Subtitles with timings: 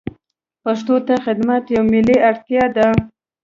[0.63, 2.87] پښتو ته خدمت یوه ملي اړتیا ده.